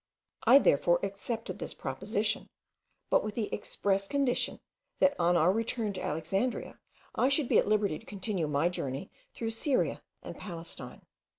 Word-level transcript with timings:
I 0.47 0.57
therefore 0.57 0.99
accepted 1.05 1.59
this 1.59 1.75
proposition, 1.75 2.49
but 3.11 3.23
with 3.23 3.35
the 3.35 3.53
express 3.53 4.07
condition, 4.07 4.59
that 4.97 5.13
on 5.19 5.37
our 5.37 5.51
return 5.51 5.93
to 5.93 6.01
Alexandria 6.03 6.79
I 7.13 7.29
should 7.29 7.47
be 7.47 7.59
at 7.59 7.67
liberty 7.67 7.99
to 7.99 8.05
continue 8.07 8.47
my 8.47 8.67
journey 8.67 9.11
through 9.35 9.51
Syria 9.51 10.01
and 10.23 10.35
Palestine. 10.35 11.05